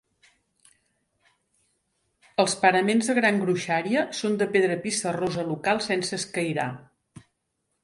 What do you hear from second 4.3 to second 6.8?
de pedra pissarrosa local sense escairar.